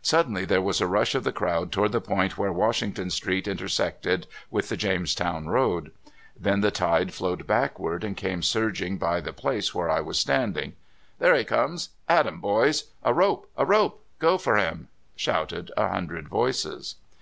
Suddenly 0.00 0.46
there 0.46 0.62
was 0.62 0.80
a 0.80 0.86
rush 0.86 1.14
of 1.14 1.24
the 1.24 1.30
crowd 1.30 1.70
toward 1.70 1.92
the 1.92 2.00
point 2.00 2.38
where 2.38 2.50
Washington 2.50 3.10
Street 3.10 3.46
intersected 3.46 4.26
with 4.50 4.70
the 4.70 4.78
Jamestown 4.78 5.46
road. 5.48 5.90
Then 6.40 6.62
the 6.62 6.70
tide 6.70 7.12
flowed 7.12 7.46
back 7.46 7.78
ward, 7.78 8.02
and 8.02 8.16
came 8.16 8.40
surging 8.42 8.96
by 8.96 9.20
the 9.20 9.34
place 9.34 9.74
where 9.74 9.90
I 9.90 10.00
was 10.00 10.18
standing." 10.18 10.72
There 11.18 11.34
he 11.34 11.44
comes! 11.44 11.90
at 12.08 12.26
him, 12.26 12.40
boys!" 12.40 12.84
"A 13.04 13.12
rope! 13.12 13.50
a 13.58 13.66
rope! 13.66 14.02
"*' 14.16 14.18
Go 14.20 14.38
for 14.38 14.56
him!" 14.56 14.88
shouted 15.16 15.70
a 15.76 15.86
hundred 15.88 16.28
voices. 16.30 16.94